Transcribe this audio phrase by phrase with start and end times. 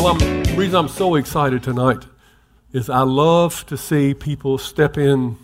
[0.00, 2.06] Well, I'm, the reason I'm so excited tonight
[2.72, 5.36] is I love to see people step in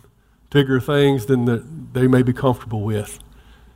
[0.49, 3.19] bigger things than the, they may be comfortable with.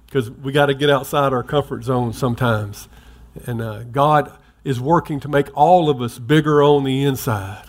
[0.07, 2.89] Because we got to get outside our comfort zone sometimes.
[3.45, 7.67] And uh, God is working to make all of us bigger on the inside.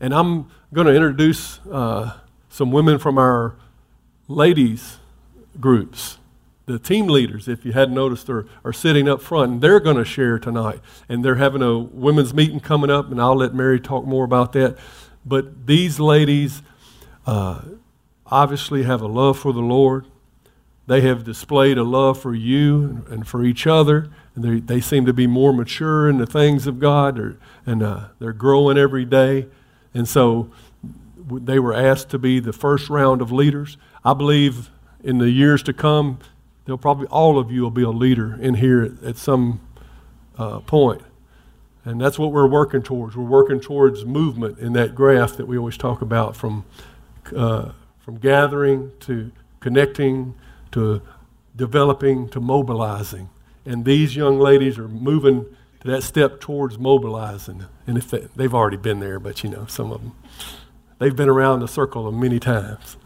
[0.00, 3.54] And I'm going to introduce uh, some women from our
[4.26, 4.98] ladies
[5.60, 6.18] groups.
[6.66, 9.96] The team leaders, if you hadn't noticed, are, are sitting up front, and they're going
[9.96, 10.80] to share tonight.
[11.08, 14.52] And they're having a women's meeting coming up, and I'll let Mary talk more about
[14.52, 14.78] that.
[15.26, 16.62] But these ladies
[17.26, 17.62] uh,
[18.26, 20.06] obviously have a love for the Lord.
[20.86, 25.06] They have displayed a love for you and for each other, and they, they seem
[25.06, 29.04] to be more mature in the things of God, or, and uh, they're growing every
[29.04, 29.46] day.
[29.94, 30.50] And so
[31.30, 33.76] they were asked to be the first round of leaders.
[34.04, 34.70] I believe
[35.04, 36.18] in the years to come,
[36.64, 39.60] they'll probably all of you will be a leader in here at, at some
[40.38, 41.02] uh, point.
[41.84, 43.16] And that's what we're working towards.
[43.16, 46.64] We're working towards movement in that graph that we always talk about from,
[47.34, 50.34] uh, from gathering to connecting
[50.72, 51.02] to
[51.56, 53.30] developing to mobilizing.
[53.64, 55.44] And these young ladies are moving
[55.80, 57.66] to that step towards mobilizing.
[57.86, 60.14] And if they, they've already been there, but you know, some of them,
[60.98, 62.96] they've been around the circle many times.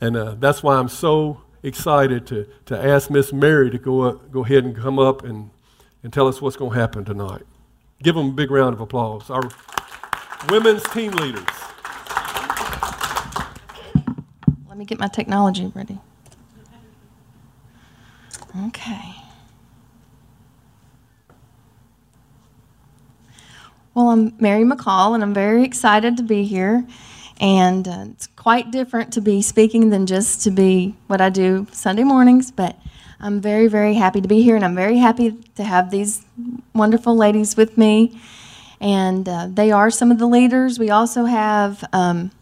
[0.00, 4.30] And uh, that's why I'm so excited to, to ask Miss Mary to go, up,
[4.30, 5.50] go ahead and come up and,
[6.02, 7.42] and tell us what's going to happen tonight.
[8.02, 9.30] Give them a big round of applause.
[9.30, 9.48] Our
[10.48, 11.44] women's team leaders.
[14.68, 15.98] Let me get my technology ready.
[18.66, 19.14] Okay.
[23.94, 26.86] Well, I'm Mary McCall, and I'm very excited to be here.
[27.40, 31.66] And uh, it's quite different to be speaking than just to be what I do
[31.72, 32.78] Sunday mornings, but
[33.20, 36.24] I'm very, very happy to be here, and I'm very happy to have these
[36.74, 38.20] wonderful ladies with me.
[38.80, 40.78] And uh, they are some of the leaders.
[40.78, 42.32] We also have um,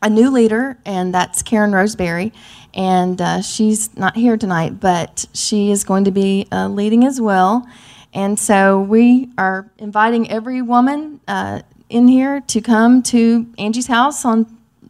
[0.00, 2.32] a new leader, and that's Karen Roseberry.
[2.72, 7.20] And uh, she's not here tonight, but she is going to be uh, leading as
[7.20, 7.66] well.
[8.14, 14.24] And so we are inviting every woman uh, in here to come to Angie's house
[14.24, 14.44] on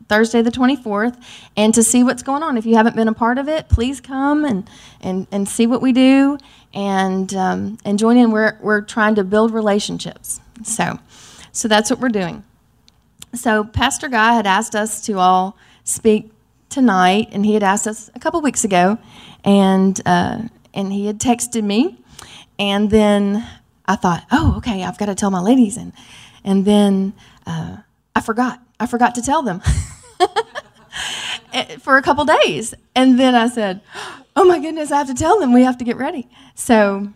[0.09, 1.21] Thursday the 24th
[1.57, 2.57] and to see what's going on.
[2.57, 4.69] If you haven't been a part of it, please come and,
[5.01, 6.39] and, and see what we do
[6.73, 8.31] and, um, and join in.
[8.31, 10.41] We're, we're trying to build relationships.
[10.63, 10.99] So,
[11.53, 12.45] so that's what we're doing.
[13.35, 16.31] So Pastor Guy had asked us to all speak
[16.69, 18.99] tonight, and he had asked us a couple weeks ago,
[19.45, 20.43] and, uh,
[20.73, 21.99] and he had texted me
[22.59, 23.47] and then
[23.87, 25.77] I thought, oh, okay, I've got to tell my ladies.
[25.77, 25.93] And,
[26.47, 27.13] and then
[27.47, 27.77] uh,
[28.15, 28.63] I forgot.
[28.79, 29.61] I forgot to tell them
[31.81, 32.73] for a couple days.
[32.95, 33.81] And then I said,
[34.37, 35.53] oh my goodness, I have to tell them.
[35.53, 36.29] We have to get ready.
[36.55, 37.09] So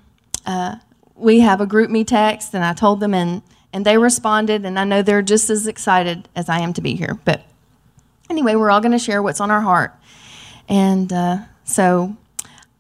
[0.46, 0.76] uh,
[1.14, 3.42] we have a GroupMe text, and I told them, and,
[3.72, 4.64] and they responded.
[4.64, 7.18] And I know they're just as excited as I am to be here.
[7.24, 7.42] But
[8.28, 9.94] anyway, we're all going to share what's on our heart.
[10.68, 12.16] And uh, so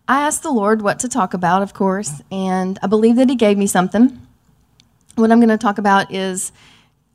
[0.08, 3.36] I asked the Lord what to talk about, of course, and I believe that He
[3.36, 4.26] gave me something.
[5.20, 6.50] What I'm going to talk about is,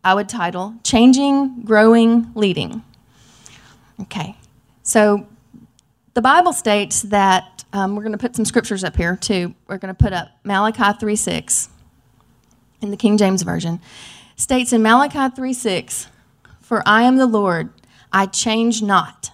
[0.04, 2.84] I would title Changing, Growing, Leading.
[4.00, 4.36] Okay,
[4.84, 5.26] so
[6.14, 9.56] the Bible states that um, we're going to put some scriptures up here too.
[9.68, 11.70] We're going to put up Malachi 3 6
[12.82, 13.82] in the King James Version.
[14.36, 16.08] States in Malachi 3 6,
[16.62, 17.70] For I am the Lord,
[18.14, 19.32] I change not.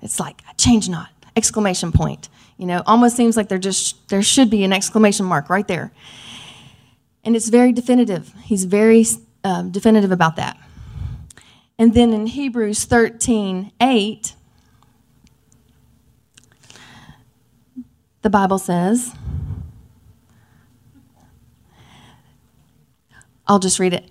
[0.00, 2.30] It's like, I change not, exclamation point.
[2.56, 5.92] You know, almost seems like there just there should be an exclamation mark right there.
[7.24, 8.32] And it's very definitive.
[8.42, 9.04] He's very
[9.42, 10.58] um, definitive about that.
[11.78, 14.34] And then in Hebrews 13 8,
[18.22, 19.14] the Bible says,
[23.46, 24.08] I'll just read it.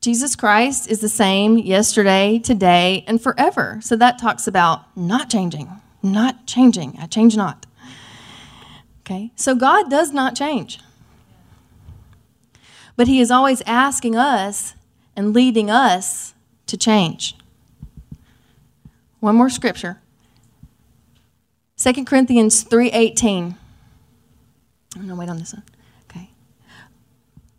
[0.00, 3.78] Jesus Christ is the same yesterday, today, and forever.
[3.82, 5.68] So that talks about not changing,
[6.02, 6.96] not changing.
[6.98, 7.66] I change not.
[9.00, 9.30] Okay?
[9.36, 10.80] So God does not change.
[13.00, 14.74] But He is always asking us
[15.16, 16.34] and leading us
[16.66, 17.34] to change.
[19.20, 20.02] One more scripture.
[21.78, 23.56] 2 Corinthians 3:18.
[24.94, 25.62] I'm going to wait on this one.
[26.10, 26.28] Okay.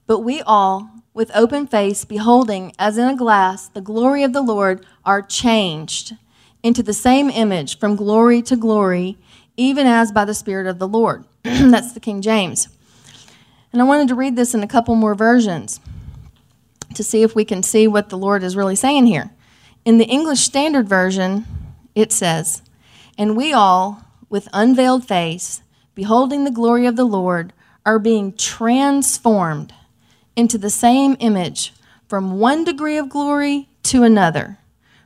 [0.05, 4.43] But we all, with open face, beholding as in a glass the glory of the
[4.43, 6.17] Lord, are changed
[6.61, 9.17] into the same image from glory to glory,
[9.57, 11.25] even as by the Spirit of the Lord.
[11.41, 12.67] That's the King James.
[13.71, 15.79] And I wanted to read this in a couple more versions
[16.93, 19.31] to see if we can see what the Lord is really saying here.
[19.85, 21.45] In the English Standard Version,
[21.95, 22.61] it says,
[23.17, 25.61] And we all, with unveiled face,
[25.95, 27.53] beholding the glory of the Lord,
[27.85, 29.73] are being transformed
[30.35, 31.73] into the same image
[32.07, 34.57] from one degree of glory to another.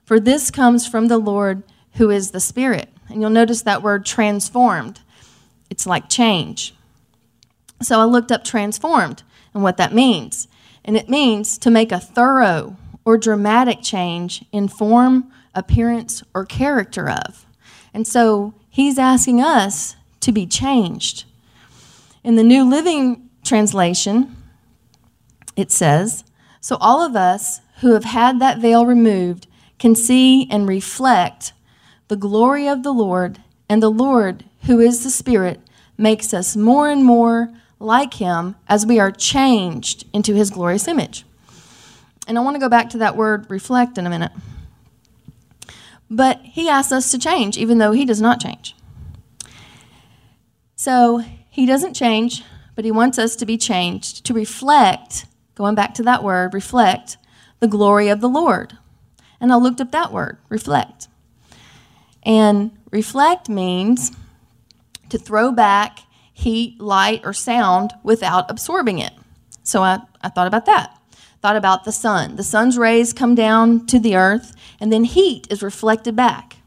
[0.04, 1.64] For this comes from the Lord
[1.94, 2.90] who is the Spirit.
[3.10, 5.00] And you'll notice that word transformed.
[5.70, 6.75] It's like change.
[7.82, 9.24] So I looked up transformed
[9.54, 10.48] and what that means.
[10.84, 17.10] And it means to make a thorough or dramatic change in form, appearance, or character
[17.10, 17.46] of.
[17.94, 21.26] And so he's asking us to be changed.
[22.24, 24.36] In the New Living Translation,
[25.56, 26.24] it says,
[26.60, 29.48] So all of us who have had that veil removed
[29.78, 31.54] can see and reflect
[32.08, 35.60] the glory of the Lord, and the Lord, who is the Spirit,
[35.98, 37.50] makes us more and more
[37.86, 41.26] like him as we are changed into his glorious image.
[42.28, 44.32] And I want to go back to that word reflect in a minute.
[46.10, 48.76] But he asks us to change, even though he does not change.
[50.76, 52.44] So he doesn't change,
[52.76, 57.18] but he wants us to be changed, to reflect, going back to that word, reflect
[57.60, 58.78] the glory of the Lord.
[59.40, 61.08] And I looked up that word, reflect.
[62.24, 64.12] And reflect means
[65.10, 66.00] to throw back
[66.36, 69.14] heat, light, or sound without absorbing it.
[69.64, 71.00] So I, I thought about that.
[71.42, 72.36] Thought about the sun.
[72.36, 76.58] The sun's rays come down to the earth, and then heat is reflected back.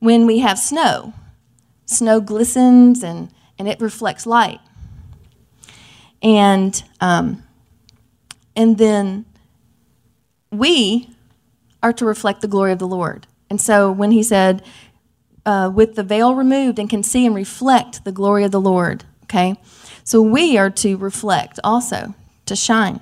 [0.00, 1.14] When we have snow,
[1.86, 4.60] snow glistens and, and it reflects light.
[6.22, 7.42] And, um,
[8.54, 9.24] and then
[10.52, 11.08] we
[11.82, 13.26] are to reflect the glory of the Lord.
[13.48, 14.62] And so when he said,
[15.48, 19.04] uh, with the veil removed and can see and reflect the glory of the Lord.
[19.24, 19.56] Okay?
[20.04, 22.14] So we are to reflect also,
[22.44, 23.00] to shine.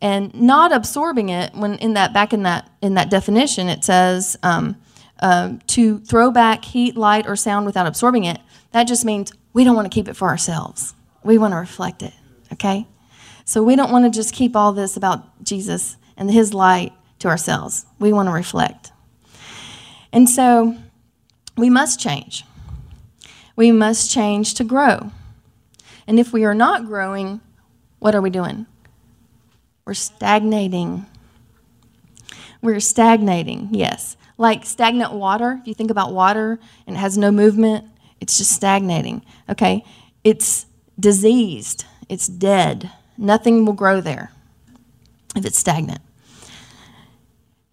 [0.00, 4.36] And not absorbing it when in that back in that in that definition it says
[4.42, 4.76] um,
[5.20, 8.40] uh, to throw back heat, light, or sound without absorbing it.
[8.72, 10.94] That just means we don't want to keep it for ourselves.
[11.22, 12.14] We want to reflect it.
[12.52, 12.88] Okay,
[13.44, 17.28] so we don't want to just keep all this about Jesus and His light to
[17.28, 17.86] ourselves.
[18.00, 18.90] We want to reflect.
[20.12, 20.76] And so
[21.56, 22.44] we must change.
[23.56, 25.10] We must change to grow.
[26.06, 27.40] And if we are not growing,
[27.98, 28.66] what are we doing?
[29.84, 31.06] We're stagnating.
[32.60, 34.16] We're stagnating, yes.
[34.38, 37.84] Like stagnant water, if you think about water and it has no movement,
[38.20, 39.22] it's just stagnating.
[39.48, 39.84] Okay?
[40.24, 40.66] It's
[40.98, 42.90] diseased, it's dead.
[43.18, 44.30] Nothing will grow there
[45.36, 46.00] if it's stagnant.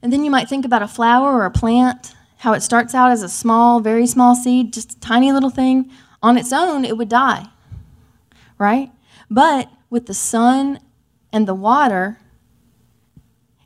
[0.02, 3.12] And then you might think about a flower or a plant how it starts out
[3.12, 5.92] as a small, very small seed, just a tiny little thing.
[6.24, 7.48] On its own, it would die,
[8.58, 8.92] right?
[9.30, 10.80] But with the sun
[11.34, 12.18] and the water,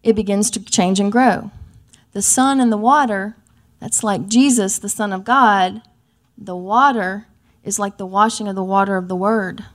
[0.02, 1.52] it begins to change and grow.
[2.14, 3.36] The sun and the water,
[3.80, 5.82] that's like Jesus, the Son of God.
[6.38, 7.28] The water
[7.64, 9.66] is like the washing of the water of the Word.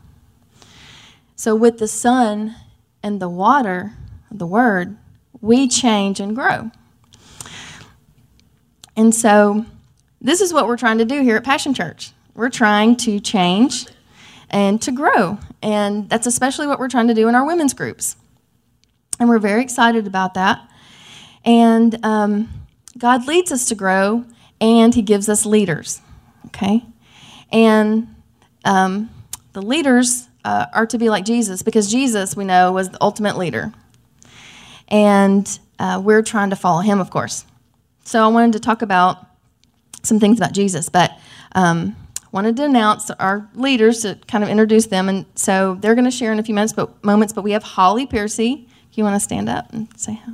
[1.37, 2.57] So, with the sun
[3.03, 3.93] and the water,
[4.31, 4.97] the Word,
[5.41, 6.73] we change and grow.
[8.99, 9.65] And so,
[10.21, 12.11] this is what we're trying to do here at Passion Church.
[12.35, 13.87] We're trying to change
[14.51, 15.39] and to grow.
[15.63, 18.17] And that's especially what we're trying to do in our women's groups.
[19.21, 20.69] And we're very excited about that.
[21.45, 22.49] And um,
[22.99, 24.25] God leads us to grow,
[24.61, 26.03] and He gives us leaders.
[26.47, 26.85] Okay?
[27.53, 28.13] And
[28.65, 29.11] um,
[29.53, 33.39] the leaders uh, are to be like Jesus because Jesus, we know, was the ultimate
[33.39, 33.73] leader.
[34.89, 37.45] And uh, we're trying to follow Him, of course.
[38.09, 39.27] So I wanted to talk about
[40.03, 41.11] some things about Jesus, but
[41.55, 41.95] um,
[42.33, 46.11] wanted to announce our leaders to kind of introduce them, and so they're going to
[46.11, 46.73] share in a few minutes.
[46.73, 48.67] But moments, but we have Holly Piercy.
[48.91, 50.33] If you want to stand up and say hi?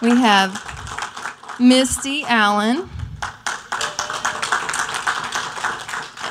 [0.00, 0.54] We have
[1.60, 2.88] Misty Allen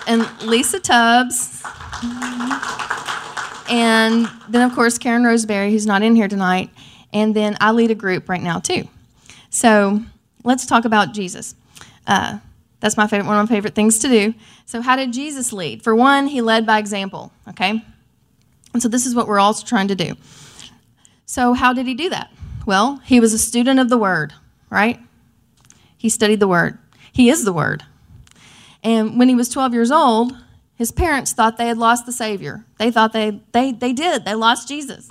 [0.08, 1.62] and Lisa Tubbs.
[3.70, 6.72] And then, of course, Karen Roseberry, who's not in here tonight.
[7.14, 8.90] And then I lead a group right now, too.
[9.58, 10.04] So
[10.44, 11.56] let's talk about Jesus.
[12.06, 12.38] Uh,
[12.80, 14.36] that's my favorite, one of my favorite things to do.
[14.68, 15.82] So, how did Jesus lead?
[15.82, 17.84] For one, he led by example, okay?
[18.74, 20.14] And so, this is what we're all trying to do.
[21.26, 22.32] So, how did he do that?
[22.68, 24.32] Well, he was a student of the Word,
[24.70, 25.00] right?
[25.98, 26.78] He studied the Word.
[27.12, 27.84] He is the Word.
[28.84, 30.38] And when he was 12 years old,
[30.76, 32.64] His parents thought they had lost the Savior.
[32.78, 34.24] They thought they, they, they did.
[34.24, 35.10] They lost Jesus.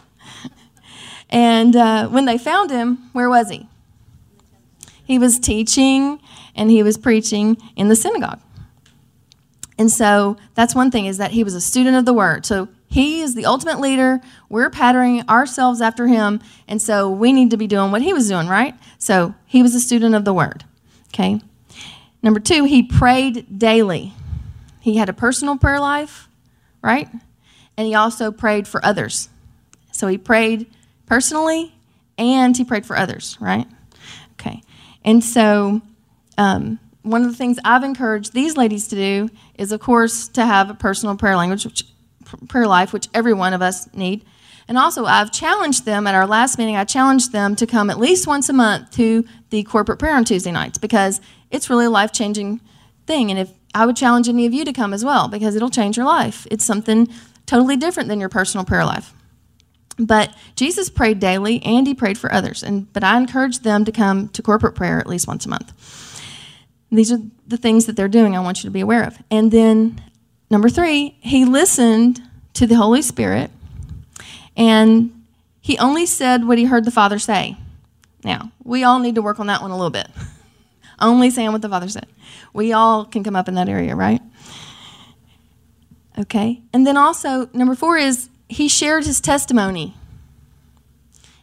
[1.31, 3.69] and uh, when they found him, where was he?
[5.07, 6.21] He was teaching
[6.55, 8.41] and he was preaching in the synagogue.
[9.79, 12.45] And so that's one thing is that he was a student of the word.
[12.47, 14.21] So he is the ultimate leader.
[14.49, 16.41] We're patterning ourselves after him.
[16.67, 18.75] And so we need to be doing what he was doing, right?
[18.99, 20.65] So he was a student of the word.
[21.09, 21.41] Okay.
[22.23, 24.13] Number two, he prayed daily.
[24.81, 26.29] He had a personal prayer life,
[26.83, 27.09] right?
[27.77, 29.29] And he also prayed for others.
[29.93, 30.71] So he prayed
[31.07, 31.75] personally
[32.19, 33.67] and he prayed for others, right?
[35.07, 35.81] And so
[36.37, 40.45] um, one of the things I've encouraged these ladies to do is, of course, to
[40.45, 41.85] have a personal prayer language, which,
[42.49, 44.25] prayer life, which every one of us need.
[44.69, 46.77] And also, I've challenged them at our last meeting.
[46.77, 50.25] I challenged them to come at least once a month to the corporate prayer on
[50.25, 51.21] Tuesday nights because
[51.53, 52.61] it's really a life changing
[53.07, 53.31] thing.
[53.31, 55.97] And if I would challenge any of you to come as well because it'll change
[55.97, 56.49] your life.
[56.51, 57.09] It's something
[57.47, 59.15] totally different than your personal prayer life.
[59.99, 62.63] But Jesus prayed daily and he prayed for others.
[62.63, 65.73] And but I encourage them to come to corporate prayer at least once a month.
[66.91, 69.19] These are the things that they're doing I want you to be aware of.
[69.31, 70.01] And then
[70.51, 72.21] number 3, he listened
[72.55, 73.51] to the Holy Spirit
[74.57, 75.13] and
[75.61, 77.57] he only said what he heard the Father say.
[78.23, 80.09] Now, we all need to work on that one a little bit.
[81.01, 82.07] only saying what the Father said.
[82.53, 84.23] We all can come up in that area, right?
[86.19, 86.63] Okay.
[86.73, 89.95] And then also, number four is he shared his testimony.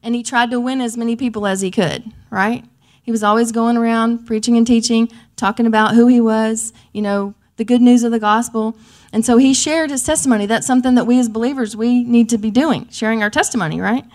[0.01, 2.65] And he tried to win as many people as he could, right?
[3.01, 7.35] He was always going around preaching and teaching, talking about who he was, you know,
[7.57, 8.77] the good news of the gospel.
[9.11, 10.45] And so he shared his testimony.
[10.45, 14.05] That's something that we as believers we need to be doing, sharing our testimony, right?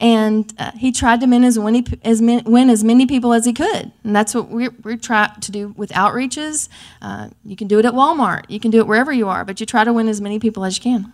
[0.00, 3.46] And uh, he tried to win as, many, as many, win as many people as
[3.46, 3.92] he could.
[4.02, 6.68] And that's what we we try to do with outreaches.
[7.00, 8.44] Uh, you can do it at Walmart.
[8.48, 10.64] You can do it wherever you are, but you try to win as many people
[10.64, 11.12] as you can.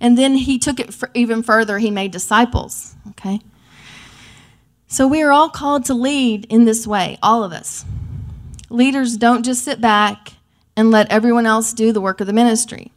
[0.00, 1.78] And then he took it even further.
[1.78, 3.40] He made disciples, okay?
[4.86, 7.84] So we are all called to lead in this way, all of us.
[8.70, 10.34] Leaders don't just sit back
[10.76, 12.92] and let everyone else do the work of the ministry.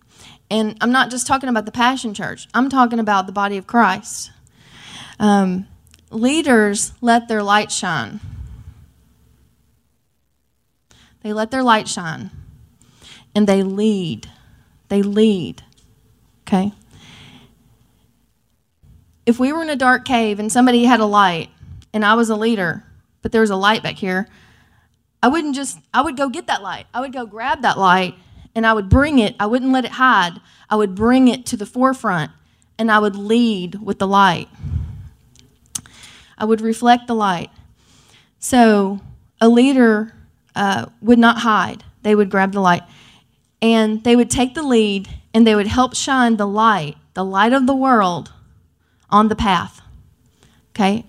[0.50, 3.68] And I'm not just talking about the Passion Church, I'm talking about the body of
[3.68, 4.32] Christ.
[5.20, 5.68] Um,
[6.10, 8.20] leaders let their light shine.
[11.24, 12.32] They let their light shine
[13.38, 14.30] and they lead.
[14.90, 15.64] They lead.
[16.48, 16.72] Okay?
[19.28, 21.50] If we were in a dark cave and somebody had a light
[21.94, 22.86] and I was a leader,
[23.22, 24.30] but there was a light back here,
[25.22, 26.86] I wouldn't just, I would go get that light.
[26.94, 28.16] I would go grab that light
[28.56, 29.36] and I would bring it.
[29.38, 30.40] I wouldn't let it hide.
[30.70, 32.32] I would bring it to the forefront
[32.80, 34.48] and I would lead with the light.
[36.38, 37.50] I would reflect the light.
[38.40, 39.02] So
[39.42, 40.14] a leader
[40.56, 42.84] uh, would not hide, they would grab the light.
[43.62, 47.52] And they would take the lead and they would help shine the light, the light
[47.52, 48.32] of the world,
[49.10, 49.82] on the path.
[50.72, 51.06] Okay?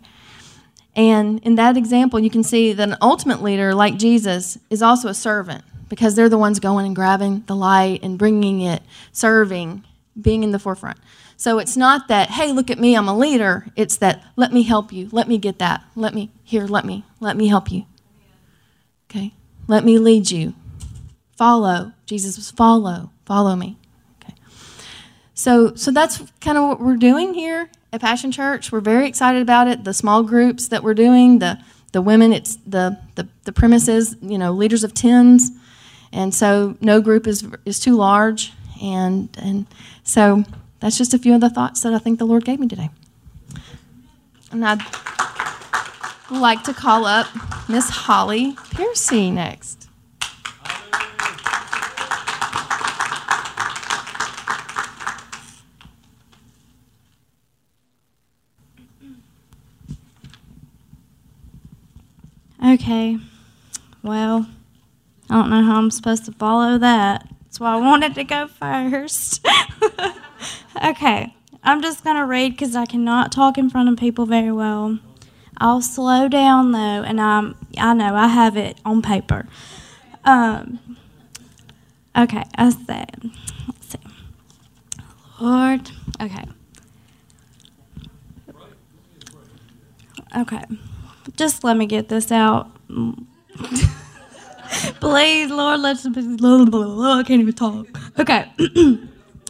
[0.97, 5.09] And in that example, you can see that an ultimate leader like Jesus is also
[5.09, 9.85] a servant because they're the ones going and grabbing the light and bringing it, serving,
[10.21, 10.99] being in the forefront.
[11.37, 13.69] So it's not that, hey, look at me, I'm a leader.
[13.77, 15.09] It's that, let me help you.
[15.13, 15.85] Let me get that.
[15.95, 17.87] Let me, here, let me, let me help you.
[19.09, 19.35] Okay?
[19.69, 20.55] Let me lead you.
[21.37, 21.93] Follow.
[22.07, 23.13] Jesus was follow.
[23.25, 23.79] Follow me.
[24.21, 24.35] Okay.
[25.33, 28.71] So, so that's kind of what we're doing here at Passion Church.
[28.71, 29.85] We're very excited about it.
[29.85, 31.59] The small groups that we're doing, the
[31.93, 35.51] the women, it's the the, the premises, you know, leaders of tens,
[36.13, 38.53] and so no group is is too large,
[38.83, 39.67] and and
[40.05, 40.45] so
[40.81, 42.91] that's just a few of the thoughts that I think the Lord gave me today.
[44.51, 44.81] And I'd
[46.31, 47.27] like to call up
[47.69, 49.78] Miss Holly Piercy next.
[62.75, 63.17] Okay.
[64.03, 64.47] Well,
[65.31, 67.27] I don't know how I'm supposed to follow that.
[67.45, 69.47] That's why I wanted to go first.
[70.85, 71.35] okay.
[71.63, 74.99] I'm just going to read because I cannot talk in front of people very well.
[75.57, 79.47] I'll slow down though, and I'm, I know I have it on paper.
[80.25, 80.79] Um,
[82.17, 83.31] okay, I said,
[83.67, 83.99] let's see.
[85.41, 86.45] Lord, okay.
[90.37, 90.65] Okay,
[91.39, 92.71] just let me get this out.
[95.01, 96.05] Please, Lord, let's.
[96.05, 97.87] I can't even talk.
[98.19, 98.53] Okay.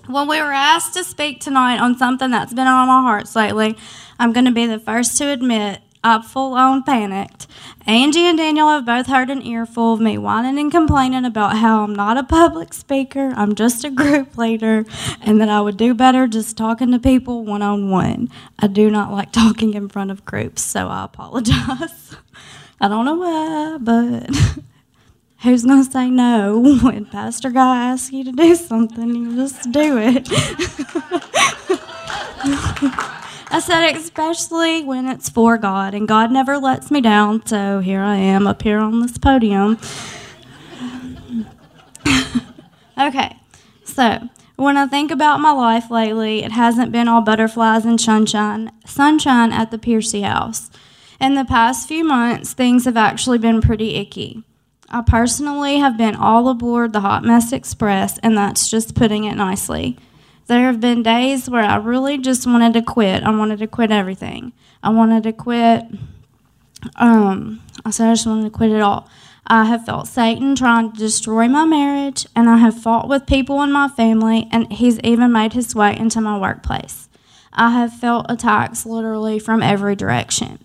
[0.06, 3.76] when we were asked to speak tonight on something that's been on my heart lately,
[4.18, 7.46] I'm going to be the first to admit I full on panicked.
[7.86, 11.82] Angie and Daniel have both heard an earful of me whining and complaining about how
[11.82, 14.84] I'm not a public speaker, I'm just a group leader,
[15.20, 18.28] and that I would do better just talking to people one on one.
[18.58, 22.16] I do not like talking in front of groups, so I apologize.
[22.80, 24.30] I don't know why, but
[25.42, 29.14] who's going to say no when Pastor Guy asks you to do something?
[29.14, 30.28] You just do it.
[33.50, 38.02] I said, especially when it's for God, and God never lets me down, so here
[38.02, 39.78] I am up here on this podium.
[42.98, 43.36] okay,
[43.84, 48.70] so when I think about my life lately, it hasn't been all butterflies and sunshine,
[48.84, 50.70] sunshine at the Piercy house.
[51.18, 54.42] In the past few months, things have actually been pretty icky.
[54.90, 59.36] I personally have been all aboard the Hot Mess Express, and that's just putting it
[59.36, 59.96] nicely.
[60.48, 63.22] There have been days where I really just wanted to quit.
[63.22, 64.52] I wanted to quit everything.
[64.82, 65.84] I wanted to quit.
[66.96, 69.08] Um, I said I just wanted to quit it all.
[69.46, 73.62] I have felt Satan trying to destroy my marriage, and I have fought with people
[73.62, 77.10] in my family, and he's even made his way into my workplace.
[77.52, 80.64] I have felt attacks literally from every direction.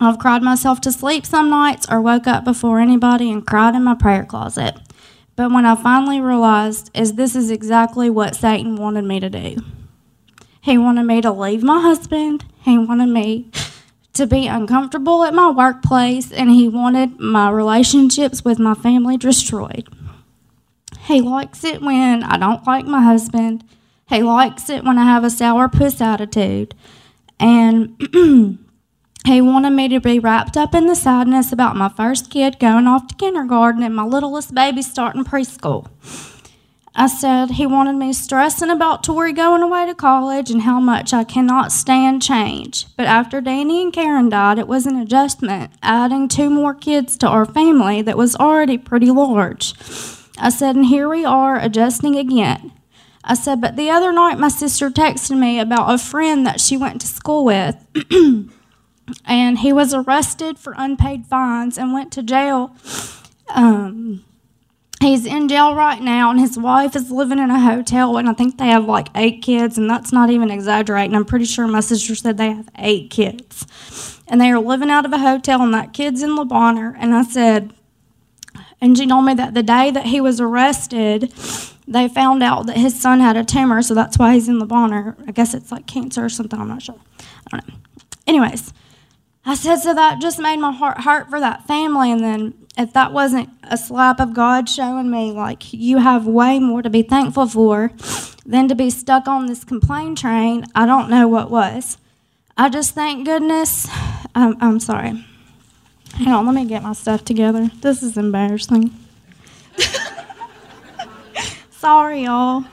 [0.00, 3.84] I've cried myself to sleep some nights or woke up before anybody and cried in
[3.84, 4.76] my prayer closet.
[5.36, 9.56] But when I finally realized is this is exactly what Satan wanted me to do.
[10.60, 12.44] He wanted me to leave my husband.
[12.62, 13.50] He wanted me
[14.14, 19.88] to be uncomfortable at my workplace and he wanted my relationships with my family destroyed.
[21.00, 23.64] He likes it when I don't like my husband.
[24.08, 26.74] He likes it when I have a sour puss attitude.
[27.40, 27.98] And
[29.26, 32.86] He wanted me to be wrapped up in the sadness about my first kid going
[32.86, 35.88] off to kindergarten and my littlest baby starting preschool.
[36.94, 41.14] I said he wanted me stressing about Tori going away to college and how much
[41.14, 42.86] I cannot stand change.
[42.98, 47.26] But after Danny and Karen died, it was an adjustment, adding two more kids to
[47.26, 49.72] our family that was already pretty large.
[50.38, 52.72] I said, and here we are adjusting again.
[53.24, 56.76] I said, but the other night my sister texted me about a friend that she
[56.76, 57.74] went to school with.
[59.24, 62.74] and he was arrested for unpaid fines and went to jail.
[63.48, 64.24] Um,
[65.00, 68.32] he's in jail right now, and his wife is living in a hotel, and I
[68.32, 71.14] think they have like eight kids, and that's not even exaggerating.
[71.14, 75.04] I'm pretty sure my sister said they have eight kids, and they are living out
[75.04, 76.96] of a hotel, and that kid's in Le Bonheur.
[76.98, 77.74] And I said,
[78.80, 81.32] and she told me that the day that he was arrested,
[81.86, 84.66] they found out that his son had a tumor, so that's why he's in Le
[84.66, 85.16] Bonheur.
[85.26, 86.58] I guess it's like cancer or something.
[86.58, 86.96] I'm not sure.
[87.20, 87.74] I don't know.
[88.26, 88.72] Anyways,
[89.46, 92.10] I said, so that just made my heart hurt for that family.
[92.10, 96.58] And then if that wasn't a slap of God showing me, like, you have way
[96.58, 97.92] more to be thankful for
[98.46, 101.98] than to be stuck on this complaint train, I don't know what was.
[102.56, 103.86] I just thank goodness.
[104.34, 105.24] I'm, I'm sorry.
[106.14, 107.70] Hang on, let me get my stuff together.
[107.80, 108.94] This is embarrassing.
[111.70, 112.64] sorry, y'all.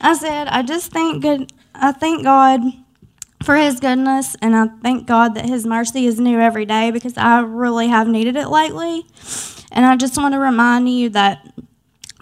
[0.00, 1.52] I said, I just thank good.
[1.74, 2.60] I thank God
[3.42, 7.16] for his goodness, and I thank God that his mercy is new every day because
[7.16, 9.04] I really have needed it lately.
[9.72, 11.46] And I just want to remind you that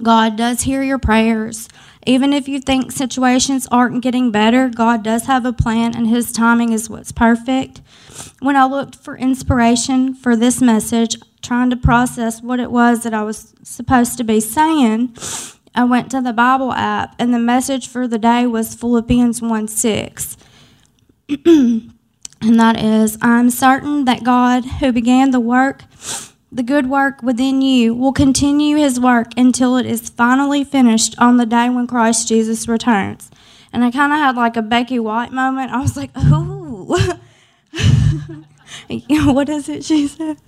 [0.02, 1.68] God does hear your prayers.
[2.06, 6.32] Even if you think situations aren't getting better, God does have a plan, and his
[6.32, 7.80] timing is what's perfect.
[8.40, 13.12] When I looked for inspiration for this message, trying to process what it was that
[13.12, 15.16] I was supposed to be saying,
[15.74, 19.68] I went to the Bible app, and the message for the day was Philippians 1
[19.68, 20.36] 6.
[21.44, 21.92] and
[22.40, 25.84] that is I'm certain that God, who began the work,
[26.50, 31.36] the good work within you, will continue his work until it is finally finished on
[31.36, 33.30] the day when Christ Jesus returns.
[33.72, 35.70] And I kind of had like a Becky White moment.
[35.70, 36.96] I was like, ooh.
[39.32, 40.38] what is it she says?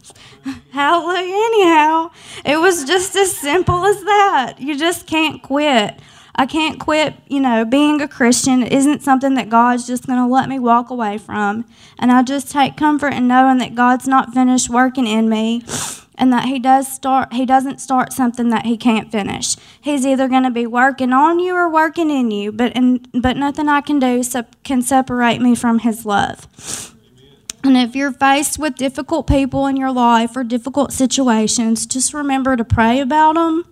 [0.73, 2.11] Hallelujah, anyhow.
[2.45, 4.55] It was just as simple as that.
[4.59, 5.99] You just can't quit.
[6.41, 8.63] I can't quit, you know, being a Christian.
[8.63, 11.67] It isn't something that God's just going to let me walk away from.
[11.99, 15.63] And I just take comfort in knowing that God's not finished working in me
[16.17, 19.57] and that he does start he doesn't start something that he can't finish.
[19.79, 23.37] He's either going to be working on you or working in you, but in, but
[23.37, 24.23] nothing I can do
[24.65, 26.47] can separate me from his love.
[27.63, 32.57] And if you're faced with difficult people in your life or difficult situations, just remember
[32.57, 33.67] to pray about them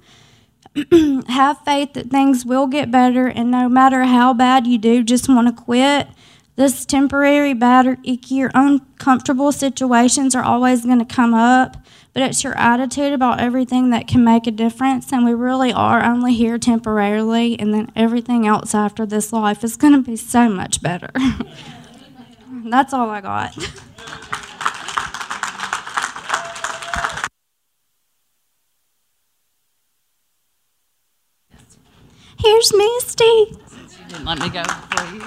[1.28, 5.28] have faith that things will get better, and no matter how bad you do, just
[5.28, 6.08] want to quit.
[6.56, 11.76] This temporary, bad, or icky, or uncomfortable situations are always going to come up,
[12.12, 15.12] but it's your attitude about everything that can make a difference.
[15.12, 19.76] And we really are only here temporarily, and then everything else after this life is
[19.76, 21.10] going to be so much better.
[22.64, 23.56] That's all I got.
[32.38, 33.56] Here's Misty.
[34.08, 35.22] didn't let me go before you.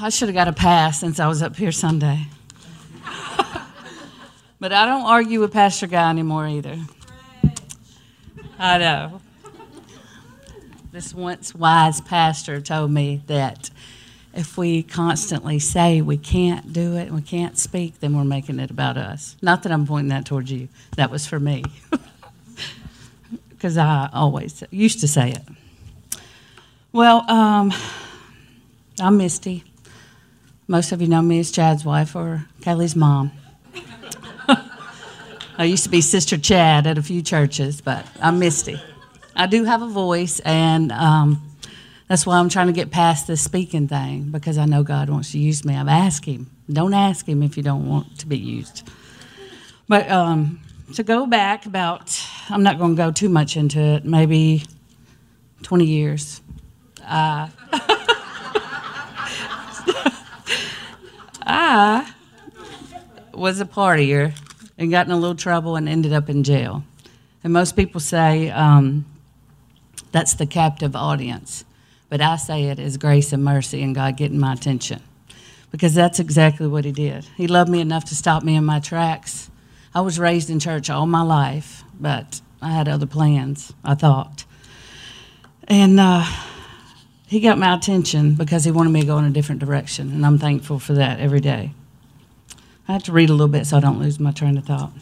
[0.00, 2.26] I should have got a pass since I was up here Sunday.
[4.60, 6.76] but I don't argue with Pastor Guy anymore either.
[8.58, 9.20] I know.
[10.90, 13.70] This once wise pastor told me that
[14.34, 18.58] if we constantly say we can't do it and we can't speak, then we're making
[18.58, 19.36] it about us.
[19.40, 21.64] Not that I'm pointing that towards you, that was for me.
[23.58, 25.42] Because I always used to say it.
[26.92, 27.74] Well, um,
[29.00, 29.64] I'm Misty.
[30.68, 33.32] Most of you know me as Chad's wife or Kelly's mom.
[35.58, 38.80] I used to be Sister Chad at a few churches, but I'm Misty.
[39.34, 41.42] I do have a voice, and um,
[42.06, 45.32] that's why I'm trying to get past this speaking thing because I know God wants
[45.32, 45.74] to use me.
[45.74, 46.48] I've asked Him.
[46.72, 48.88] Don't ask Him if you don't want to be used.
[49.88, 50.60] But um,
[50.94, 52.16] to go back about,
[52.50, 54.64] I'm not going to go too much into it, maybe
[55.62, 56.40] 20 years.
[57.02, 57.48] Uh,
[61.42, 62.12] I
[63.34, 64.34] was a partier
[64.78, 66.84] and got in a little trouble and ended up in jail.
[67.44, 69.04] And most people say um,
[70.12, 71.64] that's the captive audience.
[72.08, 75.02] But I say it as grace and mercy and God getting my attention.
[75.70, 77.26] Because that's exactly what He did.
[77.36, 79.50] He loved me enough to stop me in my tracks.
[79.94, 84.44] I was raised in church all my life, but I had other plans, I thought.
[85.66, 86.24] And uh,
[87.26, 90.12] He got my attention because He wanted me to go in a different direction.
[90.12, 91.72] And I'm thankful for that every day.
[92.86, 94.92] I have to read a little bit so I don't lose my train of thought.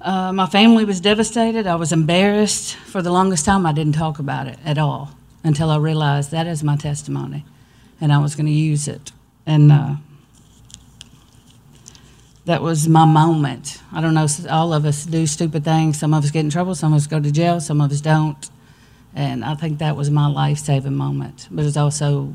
[0.00, 1.66] Uh, my family was devastated.
[1.66, 2.76] I was embarrassed.
[2.76, 5.10] For the longest time, I didn't talk about it at all
[5.42, 7.44] until I realized that is my testimony
[8.00, 9.12] and I was going to use it.
[9.46, 9.96] And uh,
[12.46, 13.80] that was my moment.
[13.92, 15.98] I don't know, all of us do stupid things.
[15.98, 18.00] Some of us get in trouble, some of us go to jail, some of us
[18.00, 18.50] don't.
[19.14, 21.48] And I think that was my life saving moment.
[21.50, 22.34] But it was also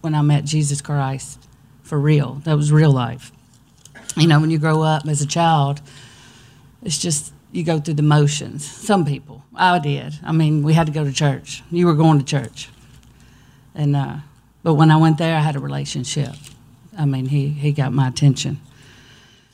[0.00, 1.46] when I met Jesus Christ
[1.82, 2.34] for real.
[2.44, 3.32] That was real life.
[4.16, 5.80] You know, when you grow up as a child,
[6.82, 8.64] it's just you go through the motions.
[8.64, 10.18] Some people, I did.
[10.22, 11.62] I mean, we had to go to church.
[11.70, 12.68] You were going to church,
[13.74, 14.16] and uh,
[14.62, 16.34] but when I went there, I had a relationship.
[16.96, 18.60] I mean, he he got my attention,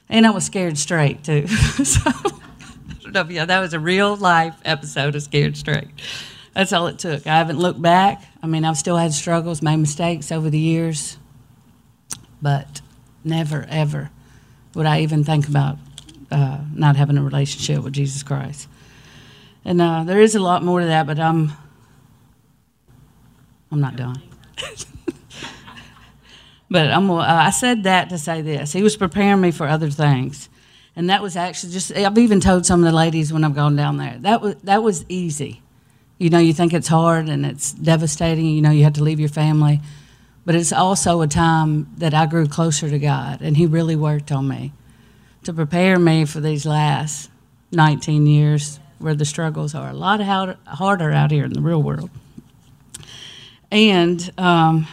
[0.08, 1.46] and I was scared straight too.
[1.48, 2.12] so
[3.14, 5.88] you that was a real life episode of Scared Straight.
[6.52, 7.26] That's all it took.
[7.26, 8.22] I haven't looked back.
[8.42, 11.16] I mean, I've still had struggles, made mistakes over the years,
[12.42, 12.80] but
[13.24, 14.10] never ever
[14.74, 15.78] would I even think about
[16.30, 18.68] uh, not having a relationship with Jesus Christ.
[19.64, 21.52] And uh, there is a lot more to that, but I'm
[23.70, 24.22] I'm not done.
[26.70, 27.10] but I'm.
[27.10, 28.72] Uh, I said that to say this.
[28.72, 30.48] He was preparing me for other things,
[30.96, 31.94] and that was actually just.
[31.94, 34.82] I've even told some of the ladies when I've gone down there that was that
[34.82, 35.62] was easy.
[36.18, 38.46] You know, you think it's hard and it's devastating.
[38.46, 39.80] You know, you have to leave your family,
[40.44, 44.32] but it's also a time that I grew closer to God, and He really worked
[44.32, 44.72] on me
[45.44, 47.30] to prepare me for these last
[47.72, 50.20] 19 years where the struggles are a lot
[50.66, 52.10] harder out here in the real world.
[53.70, 54.86] And um,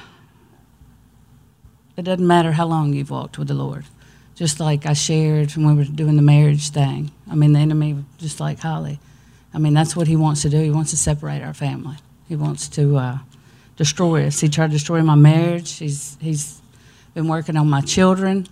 [2.01, 3.85] it doesn't matter how long you've walked with the Lord.
[4.33, 7.11] Just like I shared when we were doing the marriage thing.
[7.29, 8.99] I mean, the enemy, just like Holly,
[9.53, 10.59] I mean, that's what he wants to do.
[10.59, 11.97] He wants to separate our family.
[12.27, 13.17] He wants to uh,
[13.75, 14.39] destroy us.
[14.39, 15.77] He tried to destroy my marriage.
[15.77, 16.59] He's, he's
[17.13, 18.47] been working on my children.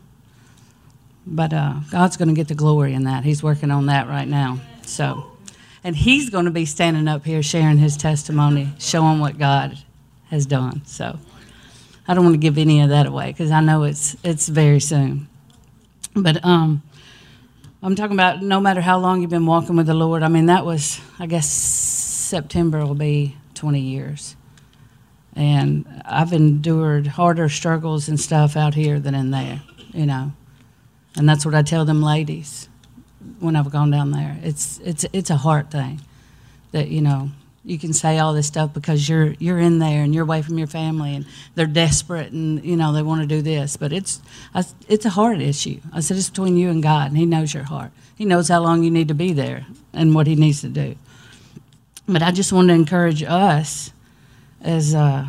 [1.26, 3.24] But uh, God's going to get the glory in that.
[3.24, 4.60] He's working on that right now.
[4.84, 5.26] So,
[5.84, 9.80] and He's going to be standing up here sharing His testimony, showing what God
[10.30, 10.86] has done.
[10.86, 11.18] So,
[12.10, 14.80] I don't want to give any of that away because I know it's it's very
[14.80, 15.28] soon.
[16.16, 16.82] But um,
[17.84, 20.24] I'm talking about no matter how long you've been walking with the Lord.
[20.24, 24.36] I mean, that was I guess September will be 20 years,
[25.36, 29.62] and I've endured harder struggles and stuff out here than in there.
[29.94, 30.34] You know,
[31.16, 32.70] and that's what I tell them ladies
[33.40, 34.40] when I've gone down there.
[34.42, 36.02] It's it's it's a heart thing
[36.72, 37.30] that you know
[37.70, 40.58] you can say all this stuff because you're you're in there and you're away from
[40.58, 44.22] your family and they're desperate and you know they want to do this, but it's
[44.88, 45.80] it's a heart issue.
[45.94, 47.92] I said it's between you and God, and He knows your heart.
[48.16, 50.96] He knows how long you need to be there and what He needs to do.
[52.08, 53.92] But I just want to encourage us
[54.62, 55.28] as uh,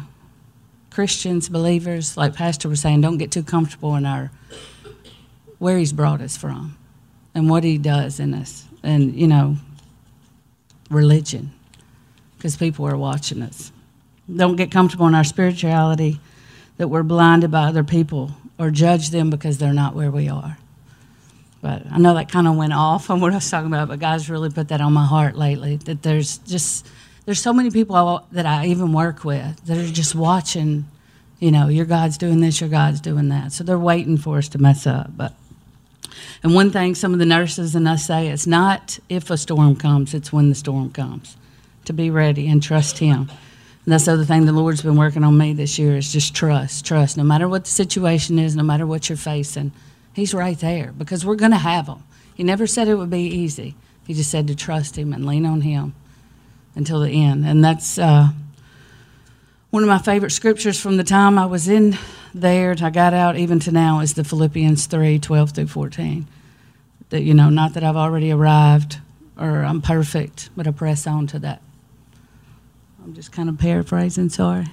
[0.90, 4.30] Christians, believers, like Pastor was saying, don't get too comfortable in our
[5.60, 6.76] where he's brought us from
[7.34, 9.56] and what he does in us and you know
[10.90, 11.52] religion
[12.40, 13.70] because people are watching us
[14.36, 16.20] don't get comfortable in our spirituality,
[16.76, 20.58] that we're blinded by other people or judge them because they're not where we are.
[21.62, 23.98] But I know that kind of went off on what I was talking about, but
[23.98, 25.76] God's really put that on my heart lately.
[25.76, 26.86] That there's just
[27.26, 30.86] there's so many people that I even work with that are just watching.
[31.38, 33.52] You know, your God's doing this, your God's doing that.
[33.52, 35.10] So they're waiting for us to mess up.
[35.16, 35.34] But
[36.42, 39.76] and one thing some of the nurses and us say, it's not if a storm
[39.76, 41.36] comes, it's when the storm comes.
[41.86, 43.30] To be ready and trust Him.
[43.84, 46.34] And that's the other thing the Lord's been working on me this year is just
[46.34, 47.16] trust, trust.
[47.16, 49.72] No matter what the situation is, no matter what you're facing,
[50.12, 52.02] He's right there because we're going to have Him.
[52.34, 53.74] He never said it would be easy.
[54.06, 55.94] He just said to trust Him and lean on Him
[56.74, 57.46] until the end.
[57.46, 58.28] And that's uh,
[59.70, 61.96] one of my favorite scriptures from the time I was in
[62.34, 66.26] there I got out even to now is the Philippians 3 12 through 14.
[67.10, 68.98] That, you know, not that I've already arrived
[69.36, 71.60] or I'm perfect, but I press on to that.
[73.02, 74.66] I'm just kind of paraphrasing, sorry.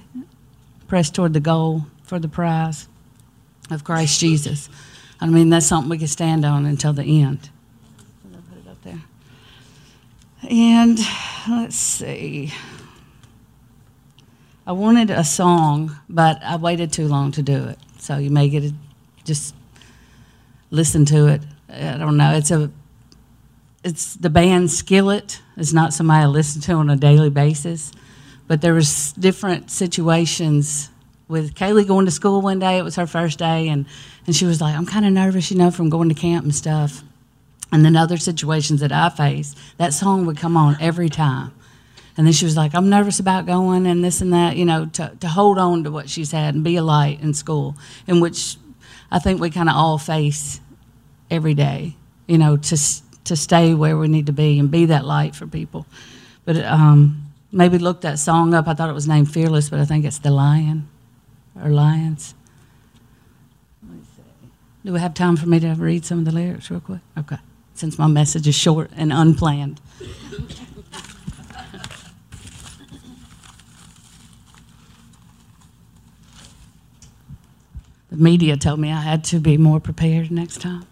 [0.86, 2.88] Press toward the goal for the prize
[3.70, 4.68] of Christ Jesus.
[5.20, 7.50] I mean, that's something we can stand on until the end.
[8.22, 9.02] Put it up there.
[10.48, 10.98] And
[11.48, 12.52] let's see.
[14.66, 17.78] I wanted a song, but I waited too long to do it.
[17.98, 18.74] So you may get to
[19.24, 19.54] just
[20.70, 21.42] listen to it.
[21.70, 22.34] I don't know.
[22.34, 22.70] It's a
[23.84, 25.40] it's the band Skillet.
[25.56, 27.92] It's not somebody I listen to on a daily basis,
[28.48, 30.88] but there was different situations
[31.28, 32.78] with Kaylee going to school one day.
[32.78, 33.86] It was her first day, and
[34.26, 36.54] and she was like, "I'm kind of nervous, you know, from going to camp and
[36.54, 37.04] stuff."
[37.70, 41.52] And then other situations that I faced, that song would come on every time.
[42.16, 44.86] And then she was like, I'm nervous about going and this and that, you know,
[44.94, 48.20] to, to hold on to what she's had and be a light in school, in
[48.20, 48.56] which
[49.10, 50.60] I think we kind of all face
[51.30, 51.94] every day,
[52.26, 52.76] you know, to,
[53.24, 55.86] to stay where we need to be and be that light for people.
[56.44, 58.68] But um, maybe look that song up.
[58.68, 60.88] I thought it was named Fearless, but I think it's The Lion
[61.62, 62.34] or Lions.
[64.84, 67.00] Do we have time for me to read some of the lyrics real quick?
[67.18, 67.38] Okay,
[67.74, 69.80] since my message is short and unplanned.
[78.10, 80.86] the media told me I had to be more prepared next time.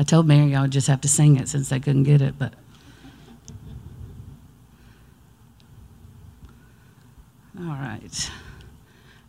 [0.00, 2.38] I told Mary I would just have to sing it since they couldn't get it,
[2.38, 2.54] but.
[7.58, 8.30] All right.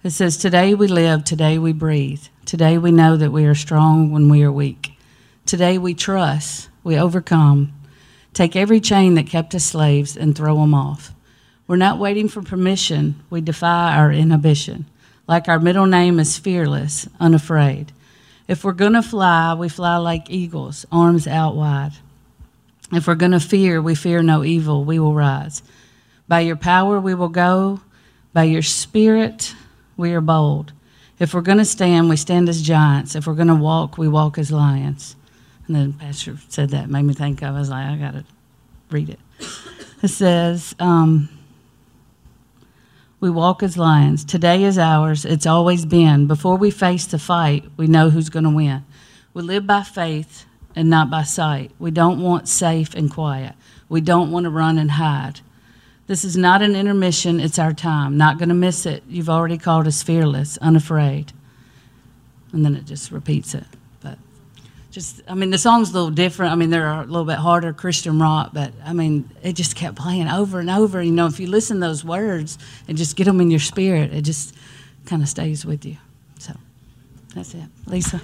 [0.02, 2.24] It says, Today we live, today we breathe.
[2.46, 4.94] Today we know that we are strong when we are weak.
[5.46, 7.74] Today we trust, we overcome.
[8.34, 11.14] Take every chain that kept us slaves and throw them off.
[11.68, 14.86] We're not waiting for permission, we defy our inhibition.
[15.28, 17.92] Like our middle name is fearless, unafraid.
[18.48, 21.94] If we're going to fly, we fly like eagles, arms out wide.
[22.92, 25.64] If we're going to fear, we fear no evil, we will rise.
[26.28, 27.82] By your power, we will go.
[28.34, 29.54] By your spirit,
[29.98, 30.74] we are bold.
[31.20, 33.16] If we're going to stand, we stand as giants.
[33.16, 35.16] If we're going to walk, we walk as lions.
[35.68, 37.56] And then Pastor said that, made me think of.
[37.56, 38.26] I was like, I got to
[38.90, 39.20] read it.
[40.02, 41.30] It says, um,
[43.22, 44.26] we walk as lions.
[44.26, 45.26] Today is ours.
[45.26, 46.26] It's always been.
[46.26, 48.84] Before we face the fight, we know who's going to win.
[49.34, 51.72] We live by faith and not by sight.
[51.78, 53.54] We don't want safe and quiet.
[53.88, 55.42] We don't want to run and hide.
[56.08, 58.18] This is not an intermission, it's our time.
[58.18, 59.04] Not going to miss it.
[59.08, 61.32] You've already called us fearless, unafraid.
[62.52, 63.66] And then it just repeats it
[64.92, 66.52] just I mean the song's a little different.
[66.52, 69.96] I mean they're a little bit harder Christian rock, but I mean it just kept
[69.96, 71.02] playing over and over.
[71.02, 74.14] You know, if you listen to those words and just get them in your spirit,
[74.14, 74.54] it just
[75.06, 75.98] kind of stays with you.
[76.40, 76.54] So
[77.34, 78.22] that's it, Lisa.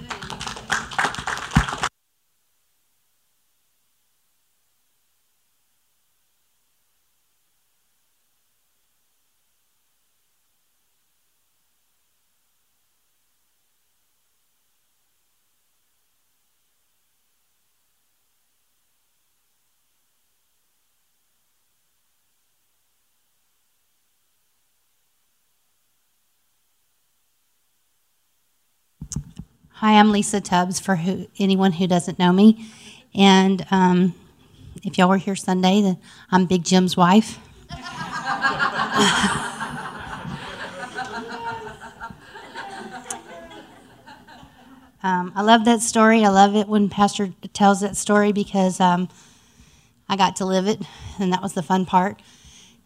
[29.80, 32.68] Hi, I'm Lisa Tubbs for who, anyone who doesn't know me.
[33.14, 34.12] And um,
[34.82, 35.98] if y'all were here Sunday, then
[36.32, 37.38] I'm Big Jim's wife.
[45.00, 46.24] um, I love that story.
[46.24, 49.08] I love it when Pastor tells that story because um,
[50.08, 50.82] I got to live it,
[51.20, 52.20] and that was the fun part.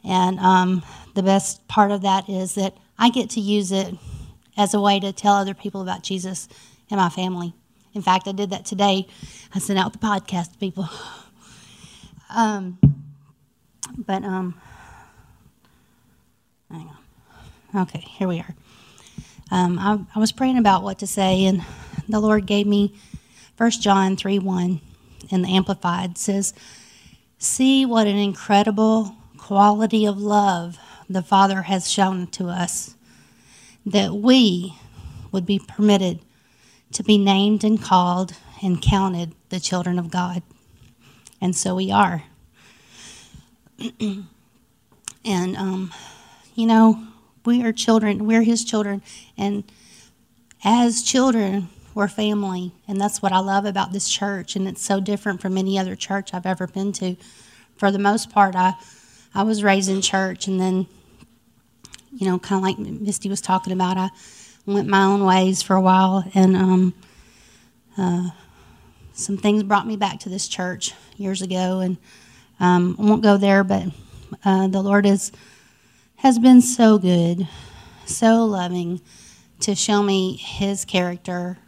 [0.05, 0.83] And um,
[1.15, 3.95] the best part of that is that I get to use it
[4.59, 6.51] as a way to tell other people about Jesus
[6.93, 7.55] and my family.
[7.95, 9.09] In fact, I did that today.
[9.55, 10.89] I sent out the podcast to people.
[12.35, 12.79] Um,
[13.95, 14.59] but um,
[16.71, 16.91] hang
[17.75, 17.83] on.
[17.83, 18.55] Okay, here we are.
[19.51, 21.63] Um, I, I was praying about what to say, and
[22.09, 22.95] the Lord gave me
[23.59, 24.81] 1 John 3 1
[25.29, 26.55] in the Amplified says,
[27.37, 30.79] See what an incredible quality of love
[31.11, 32.95] the Father has shown to us,
[33.85, 34.75] that we
[35.33, 36.21] would be permitted
[36.93, 40.43] to be named and called and counted the children of God.
[41.41, 42.25] And so we are.
[44.01, 45.93] and, um,
[46.55, 47.03] you know,
[47.45, 49.03] we are children, we're His children,
[49.37, 49.65] and
[50.65, 52.73] as children, we're family.
[52.87, 55.97] And that's what I love about this church, and it's so different from any other
[55.97, 57.17] church I've ever been to.
[57.77, 58.75] For the most part, I,
[59.35, 60.87] I was raised in church, and then,
[62.13, 64.11] you know, kind of like Misty was talking about, I
[64.67, 66.95] went my own ways for a while, and um,
[67.99, 68.31] uh,
[69.13, 71.97] some things brought me back to this church years ago, and
[72.61, 73.85] um, I won't go there, but
[74.45, 75.33] uh, the Lord is
[76.17, 77.49] has been so good,
[78.07, 79.01] so loving
[79.61, 81.59] to show me His character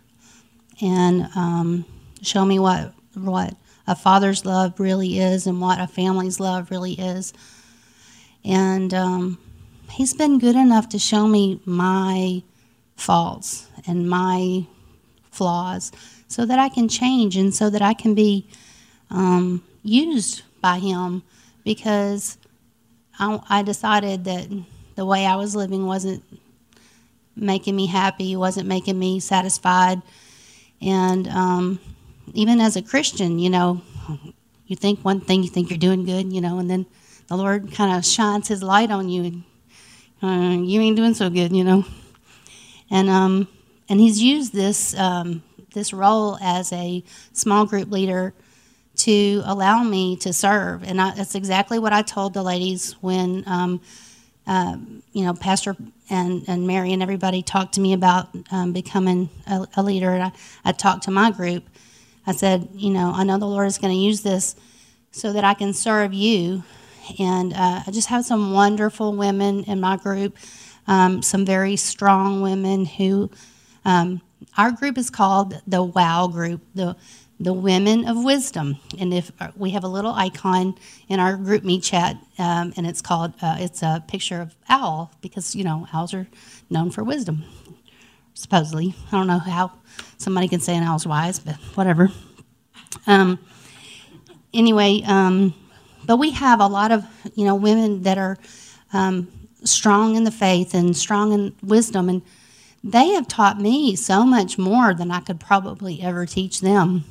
[0.81, 1.85] and um,
[2.23, 6.95] show me what what a father's love really is and what a family's love really
[6.95, 7.33] is.
[8.45, 9.39] And um,
[9.91, 12.43] He's been good enough to show me my
[12.97, 14.67] faults and my
[15.31, 15.93] flaws
[16.29, 18.47] so that I can change and so that I can be
[19.11, 21.23] um, used by Him
[21.65, 22.39] because
[23.19, 24.49] I, I decided that
[24.97, 26.23] the way I was living wasn't
[27.37, 30.03] making me happy, wasn't making me satisfied.
[30.81, 31.81] And um,
[32.33, 33.83] even as a Christian, you know,
[34.67, 36.87] you think one thing, you think you're doing good, you know, and then
[37.29, 39.43] the Lord kind of shines His light on you,
[40.23, 41.85] and uh, you ain't doing so good, you know.
[42.95, 43.49] And um,
[43.91, 45.43] and He's used this um,
[45.75, 47.05] this role as a
[47.35, 48.35] small group leader
[48.97, 50.85] to allow me to serve.
[50.85, 53.81] And I, that's exactly what I told the ladies when, um,
[54.47, 54.77] uh,
[55.13, 55.77] you know, Pastor
[56.11, 60.11] and, and Mary and everybody talked to me about um, becoming a, a leader.
[60.11, 60.33] And I,
[60.65, 61.65] I talked to my group.
[62.27, 64.57] I said, you know, I know the Lord is going to use this
[65.13, 66.65] so that I can serve you.
[67.19, 70.37] And uh, I just have some wonderful women in my group,
[70.87, 73.31] um, some very strong women who,
[73.85, 74.21] um,
[74.57, 76.97] our group is called the WOW group, the
[77.41, 78.77] the women of wisdom.
[78.99, 80.77] And if uh, we have a little icon
[81.09, 85.55] in our GroupMe chat, um, and it's called uh, it's a picture of owl because
[85.55, 86.27] you know owls are
[86.71, 87.45] known for wisdom,
[88.35, 88.95] supposedly.
[89.09, 89.73] I don't know how
[90.19, 92.11] somebody can say an owl's wise, but whatever.
[93.07, 93.39] Um,
[94.53, 95.55] anyway, um,
[96.07, 98.39] but we have a lot of you know women that are
[98.93, 99.29] um,
[99.65, 102.23] strong in the faith and strong in wisdom and.
[102.87, 107.05] They have taught me so much more than I could probably ever teach them.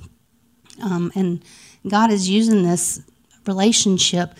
[0.79, 1.43] Um, and
[1.87, 3.01] God is using this
[3.47, 4.35] relationship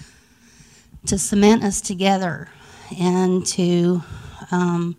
[1.08, 2.49] to cement us together
[2.99, 4.04] and to
[4.52, 4.95] um,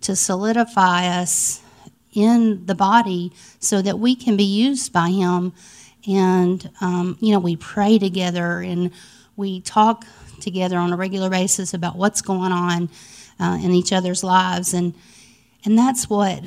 [0.00, 1.60] to solidify us
[2.12, 5.52] in the body so that we can be used by Him.
[6.08, 8.90] And um, you know, we pray together and
[9.36, 10.06] we talk
[10.40, 12.88] together on a regular basis about what's going on
[13.38, 14.94] uh, in each other's lives, and
[15.64, 16.42] and that's what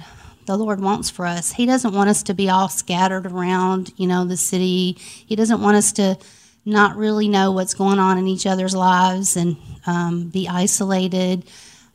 [0.45, 1.52] the Lord wants for us.
[1.52, 4.93] He doesn't want us to be all scattered around, you know, the city.
[4.97, 6.17] He doesn't want us to
[6.65, 11.45] not really know what's going on in each other's lives and um, be isolated.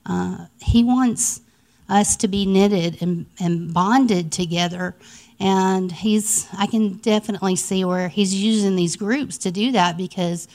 [0.06, 1.40] Uh, he wants
[1.88, 4.94] us to be knitted and, and bonded together.
[5.40, 10.46] And he's, I can definitely see where he's using these groups to do that because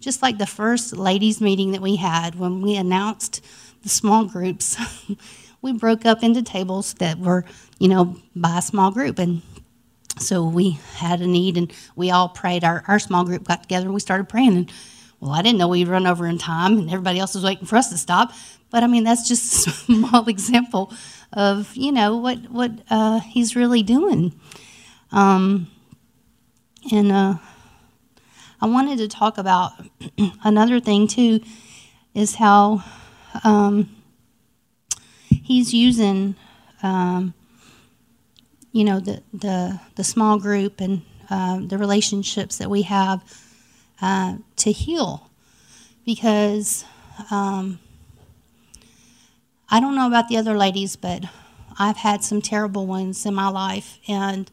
[0.00, 3.44] just like the first ladies' meeting that we had when we announced
[3.82, 4.76] the small groups,
[5.62, 7.44] we broke up into tables that were,
[7.78, 9.18] you know, by a small group.
[9.18, 9.42] And
[10.18, 12.64] so we had a need and we all prayed.
[12.64, 14.56] Our, our small group got together and we started praying.
[14.56, 14.72] And
[15.20, 17.76] well, I didn't know we'd run over in time and everybody else was waiting for
[17.76, 18.32] us to stop.
[18.70, 20.92] But I mean, that's just a small example
[21.32, 24.38] of, you know, what, what uh, he's really doing.
[25.10, 25.68] Um,
[26.92, 27.34] and uh,
[28.60, 29.72] I wanted to talk about
[30.44, 31.40] another thing too
[32.14, 32.82] is how
[33.44, 33.88] um,
[35.28, 36.34] he's using,
[36.82, 37.34] um,
[38.72, 43.22] you know, the, the, the small group and um, the relationships that we have
[44.02, 45.30] uh, to heal.
[46.04, 46.84] Because
[47.30, 47.78] um,
[49.70, 51.24] I don't know about the other ladies, but
[51.78, 53.98] I've had some terrible ones in my life.
[54.08, 54.50] And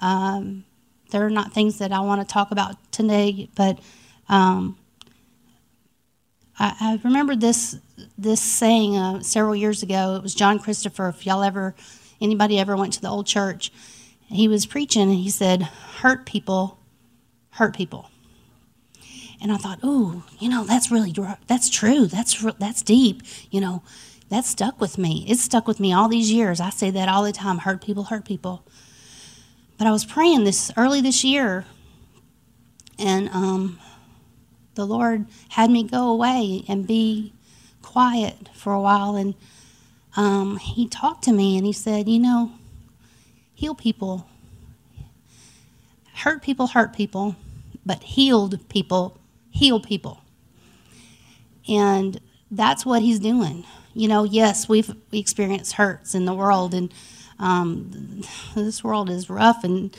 [0.00, 0.64] um,
[1.12, 3.78] they're not things that I want to talk about today, but
[4.28, 4.76] um,
[6.58, 7.76] I, I remember this
[8.18, 10.16] this saying uh, several years ago.
[10.16, 11.08] It was John Christopher.
[11.08, 11.74] If y'all ever,
[12.20, 13.72] anybody ever went to the old church,
[14.26, 16.78] he was preaching and he said, "Hurt people,
[17.50, 18.10] hurt people."
[19.40, 21.14] And I thought, "Ooh, you know, that's really
[21.46, 22.06] that's true.
[22.06, 23.22] That's that's deep.
[23.50, 23.82] You know,
[24.30, 25.24] that stuck with me.
[25.28, 26.60] It's stuck with me all these years.
[26.60, 27.58] I say that all the time.
[27.58, 28.64] Hurt people, hurt people."
[29.82, 31.64] But I was praying this early this year,
[33.00, 33.80] and um,
[34.76, 37.32] the Lord had me go away and be
[37.82, 39.16] quiet for a while.
[39.16, 39.34] And
[40.16, 42.52] um, He talked to me and He said, You know,
[43.54, 44.28] heal people.
[46.14, 47.34] Hurt people, hurt people,
[47.84, 49.18] but healed people,
[49.50, 50.20] heal people.
[51.68, 52.20] And
[52.52, 53.64] that's what He's doing.
[53.94, 56.94] You know, yes, we've experienced hurts in the world, and
[57.38, 58.22] um,
[58.54, 59.96] this world is rough and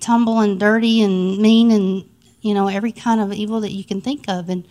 [0.00, 2.04] tumble and dirty and mean and
[2.40, 4.48] you know, every kind of evil that you can think of.
[4.48, 4.66] And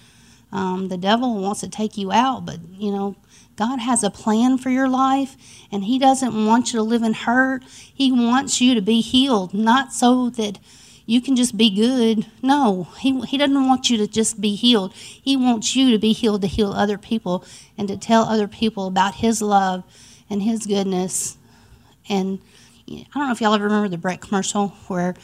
[0.52, 3.16] um, the devil wants to take you out, but, you know,
[3.56, 5.36] God has a plan for your life,
[5.72, 7.64] and He doesn't want you to live in hurt.
[7.66, 10.60] He wants you to be healed, not so that
[11.08, 12.28] you can just be good.
[12.43, 14.93] No, he, he doesn't want you to just be healed.
[14.93, 17.43] He wants you to be healed to heal other people
[17.78, 19.84] and to tell other people about His love
[20.30, 21.38] and His goodness.
[22.09, 22.39] And
[22.89, 25.15] I don't know if y'all ever remember the Breck commercial where,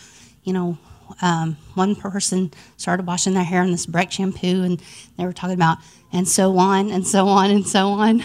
[0.44, 0.78] you know,
[1.22, 4.82] um, one person started washing their hair in this Breck shampoo, and
[5.18, 5.78] they were talking about,
[6.12, 8.24] and so on, and so on, and so on.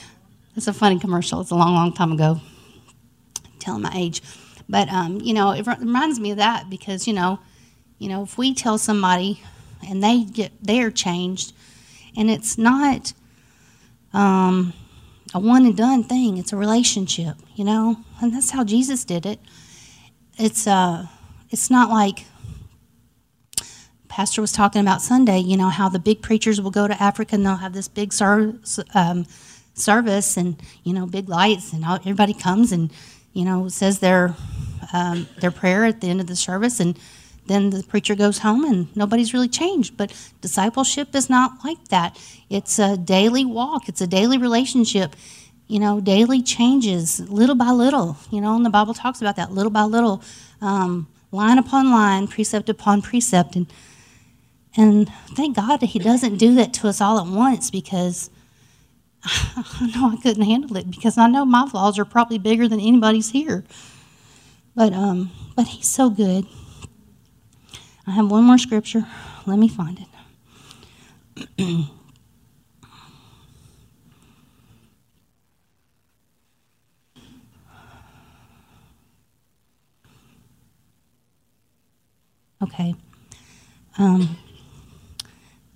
[0.56, 1.40] it's a funny commercial.
[1.40, 2.40] It's a long, long time ago.
[3.44, 4.22] I'm telling my age.
[4.68, 7.38] But, um, you know, it reminds me of that because, you know,
[7.98, 9.40] you know, if we tell somebody
[9.88, 11.52] and they get, they're changed,
[12.16, 13.12] and it's not
[14.12, 14.72] um,
[15.34, 19.26] a one and done thing, it's a relationship, you know, and that's how Jesus did
[19.26, 19.40] it.
[20.38, 21.06] It's, uh,
[21.50, 22.24] it's not like
[24.08, 27.36] pastor was talking about sunday you know how the big preachers will go to africa
[27.36, 28.12] and they'll have this big
[28.94, 29.26] um,
[29.74, 32.90] service and you know big lights and everybody comes and
[33.32, 34.34] you know says their
[34.92, 36.98] um, their prayer at the end of the service and
[37.48, 42.18] then the preacher goes home and nobody's really changed but discipleship is not like that
[42.48, 45.16] it's a daily walk it's a daily relationship
[45.66, 49.52] you know daily changes little by little you know and the bible talks about that
[49.52, 50.22] little by little
[50.60, 53.56] um, line upon line, precept upon precept.
[53.56, 53.66] And,
[54.76, 58.30] and thank God that He doesn't do that to us all at once because
[59.24, 62.80] I know I couldn't handle it because I know my flaws are probably bigger than
[62.80, 63.64] anybody's here.
[64.74, 66.46] But, um, but He's so good.
[68.08, 69.06] I have one more scripture.
[69.44, 70.00] Let me find
[71.58, 71.84] it.
[82.60, 82.96] Okay.
[83.98, 84.36] Um,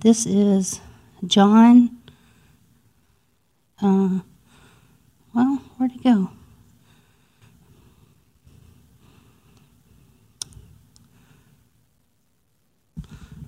[0.01, 0.81] this is
[1.25, 1.97] John.
[3.81, 4.19] Uh,
[5.33, 6.31] well, where'd it go?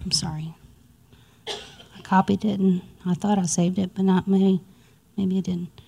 [0.05, 0.55] I'm sorry.
[2.05, 4.61] Copied it and I thought I saved it, but not me.
[5.16, 5.80] Maybe I didn't.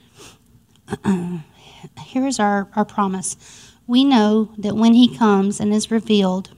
[2.04, 3.36] Here is our, our promise.
[3.86, 6.50] We know that when he comes and is revealed,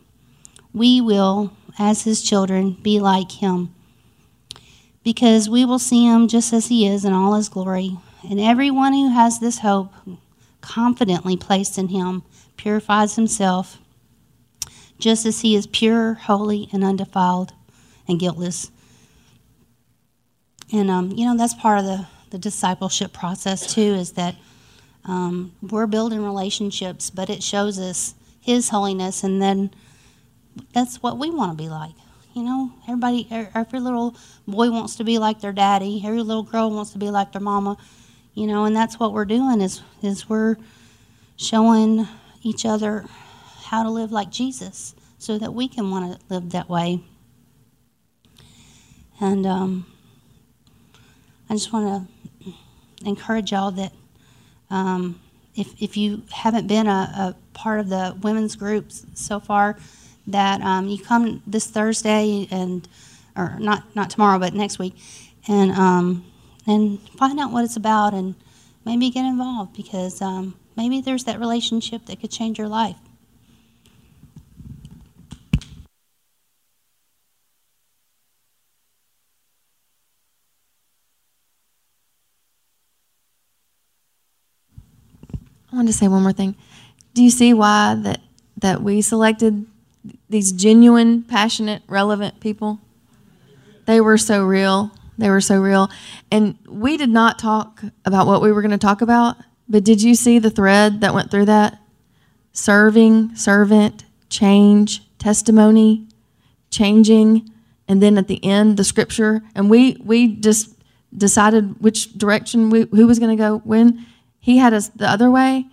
[0.73, 3.75] we will, as his children, be like him.
[5.03, 7.99] Because we will see him just as he is in all his glory.
[8.29, 9.93] And everyone who has this hope
[10.61, 12.23] confidently placed in him
[12.57, 13.79] purifies himself
[14.99, 17.53] just as he is pure, holy, and undefiled
[18.09, 18.71] and guiltless.
[20.73, 24.37] And, um, you know, that's part of the, the discipleship process, too, is that
[25.05, 29.71] um, we're building relationships, but it shows us his holiness and then
[30.73, 31.95] that's what we want to be like.
[32.35, 34.17] You know, everybody, every little
[34.47, 36.03] boy wants to be like their daddy.
[36.05, 37.77] Every little girl wants to be like their mama.
[38.35, 40.57] You know, and that's what we're doing is is we're
[41.37, 42.07] showing
[42.43, 43.05] each other
[43.65, 47.01] how to live like Jesus, so that we can want to live that way.
[49.21, 49.87] And um,
[51.51, 52.07] I just want
[52.45, 52.53] to
[53.05, 53.93] encourage y'all that
[54.71, 55.21] um,
[55.55, 59.77] if if you haven't been a, a part of the women's groups so far
[60.27, 62.87] that um, you come this Thursday and
[63.37, 64.95] or not not tomorrow, but next week,
[65.47, 66.25] and um,
[66.67, 68.35] and find out what it's about and
[68.85, 72.97] maybe get involved because um, maybe there's that relationship that could change your life.
[85.79, 86.57] Wanted to say one more thing.
[87.15, 88.21] Do you see why that
[88.59, 89.67] that we selected
[90.29, 92.81] these genuine, passionate, relevant people.
[93.87, 94.91] They were so real.
[95.17, 95.91] They were so real.
[96.31, 99.37] And we did not talk about what we were going to talk about,
[99.69, 101.81] but did you see the thread that went through that?
[102.53, 106.07] Serving, servant, change, testimony,
[106.71, 107.51] changing,
[107.89, 109.43] and then at the end, the scripture.
[109.55, 110.75] And we, we just
[111.17, 114.07] decided which direction we, who was going to go when.
[114.49, 115.67] He had us the other way.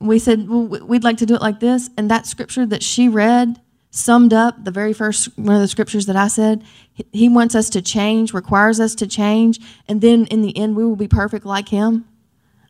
[0.00, 1.90] We said, well, we'd like to do it like this.
[1.94, 3.60] And that scripture that she read
[3.90, 6.64] summed up the very first one of the scriptures that I said.
[7.12, 10.86] He wants us to change, requires us to change, and then in the end, we
[10.86, 12.06] will be perfect like Him.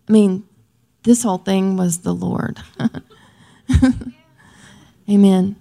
[0.08, 0.42] I mean,
[1.04, 2.58] this whole thing was the Lord.
[5.08, 5.54] Amen.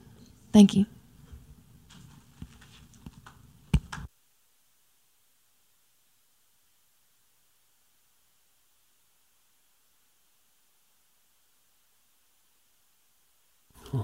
[0.52, 0.88] Thank you.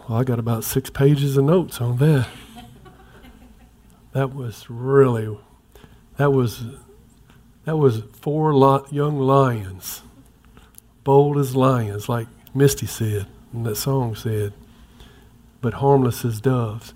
[0.10, 2.28] Well, I got about six pages of notes on that.
[4.14, 5.38] That was really,
[6.18, 6.64] that was,
[7.66, 10.02] that was four li- young lions,
[11.04, 14.54] bold as lions, like Misty said, and that song said,
[15.62, 16.96] but harmless as doves.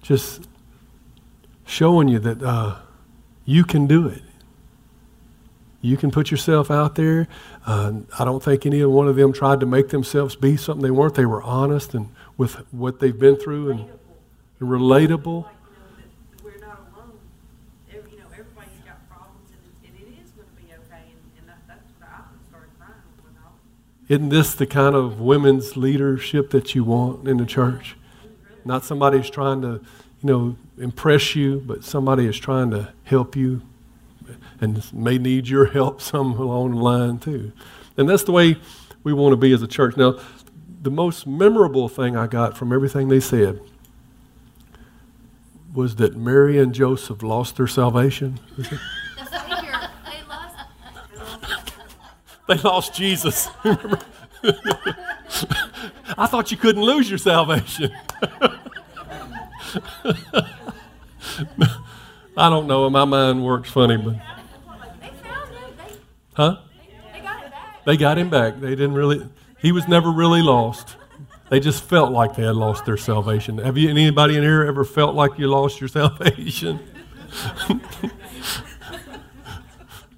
[0.00, 0.48] Just
[1.66, 2.78] showing you that uh,
[3.44, 4.22] you can do it.
[5.82, 7.26] You can put yourself out there.
[7.66, 10.90] Uh, I don't think any one of them tried to make themselves be something they
[10.90, 11.14] weren't.
[11.14, 13.90] They were honest and with what they've been through and
[14.60, 15.46] relatable.
[16.42, 17.18] we're not alone.
[17.90, 21.04] Every, you know, everybody's got problems, and, and it is going to be okay.
[21.12, 25.18] And, and that, that's what I started crying when I Isn't this the kind of
[25.18, 27.96] women's leadership that you want in the church?
[28.66, 29.80] Not somebody who's trying to,
[30.22, 33.62] you know, impress you, but somebody is trying to help you
[34.60, 37.52] and may need your help some along the line too.
[37.96, 38.56] And that's the way
[39.02, 39.96] we want to be as a church.
[39.96, 40.18] Now,
[40.82, 43.60] the most memorable thing I got from everything they said
[45.74, 48.40] was that Mary and Joseph lost their salvation.
[52.48, 53.48] they lost Jesus.
[56.18, 57.92] I thought you couldn't lose your salvation.
[62.36, 62.88] I don't know.
[62.88, 64.16] My mind works funny, but.
[66.34, 66.56] Huh?
[67.84, 68.60] They got him back.
[68.60, 69.26] They didn't really.
[69.58, 70.96] He was never really lost.
[71.48, 73.58] They just felt like they had lost their salvation.
[73.58, 76.78] Have you anybody in here ever felt like you lost your salvation?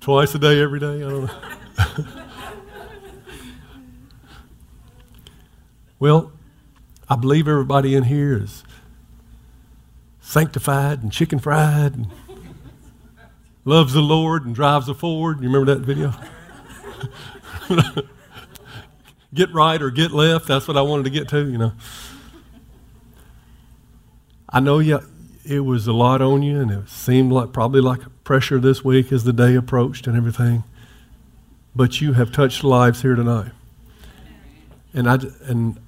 [0.01, 0.97] Twice a day, every day.
[0.97, 2.05] I don't know.
[5.99, 6.33] well,
[7.09, 8.65] I believe everybody in here is
[10.33, 12.07] sanctified and chicken fried and
[13.67, 15.43] loves the Lord and drives a Ford.
[15.43, 16.15] You remember that video?
[19.35, 20.47] get right or get left.
[20.47, 21.73] That's what I wanted to get to, you know.
[24.49, 25.01] I know you,
[25.45, 29.13] it was a lot on you, and it seemed like probably like pressure this week
[29.13, 30.65] as the day approached and everything.
[31.77, 33.53] But you have touched lives here tonight.
[34.95, 35.79] And I and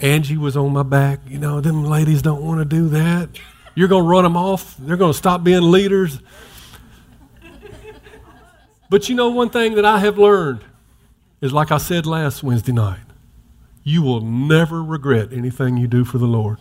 [0.00, 1.20] Angie was on my back.
[1.26, 3.30] You know, them ladies don't want to do that.
[3.74, 4.76] You're going to run them off.
[4.78, 6.20] They're going to stop being leaders.
[8.90, 10.60] But you know, one thing that I have learned
[11.40, 13.00] is like I said last Wednesday night
[13.84, 16.58] you will never regret anything you do for the Lord.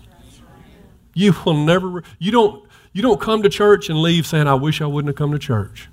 [1.14, 4.82] You will never, you don't, you don't come to church and leave saying, I wish
[4.82, 5.88] I wouldn't have come to church.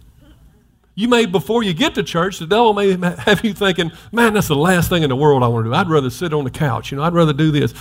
[1.00, 4.48] You may, before you get to church, the devil may have you thinking, man, that's
[4.48, 5.74] the last thing in the world I want to do.
[5.74, 6.90] I'd rather sit on the couch.
[6.90, 7.72] You know, I'd rather do this.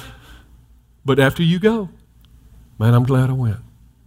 [1.03, 1.89] But after you go,
[2.79, 3.57] man, I'm glad I went.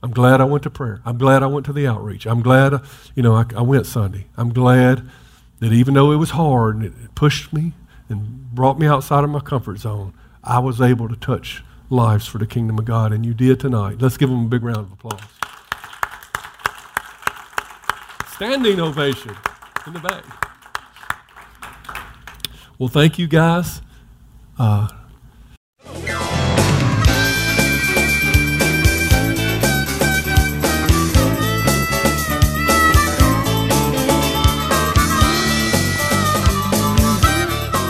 [0.03, 1.03] I'm glad I went to prayer.
[1.05, 2.25] I'm glad I went to the outreach.
[2.25, 2.81] I'm glad,
[3.15, 4.29] you know, I, I went Sunday.
[4.39, 5.07] I'm glad
[5.61, 7.75] that even though it was hard and it pushed me
[8.09, 12.39] and brought me outside of my comfort zone, I was able to touch lives for
[12.39, 14.01] the kingdom of God, and you did tonight.
[14.01, 15.21] Let's give them a big round of applause.
[18.43, 19.37] Standing ovation
[19.87, 20.25] in the back.
[22.77, 23.81] Well, thank you guys.
[24.59, 24.89] Uh,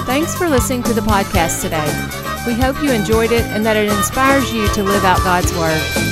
[0.05, 1.80] Thanks for listening to the podcast today.
[2.46, 6.11] We hope you enjoyed it and that it inspires you to live out God's Word.